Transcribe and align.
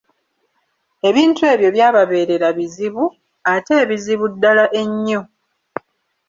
Ebintu 1.09 1.41
ebyo 1.53 1.69
byababeerera 1.75 2.47
bizibu, 2.57 3.05
ate 3.53 3.73
ebizibu 3.83 4.25
ddala 4.33 4.65
ennyo. 4.81 5.21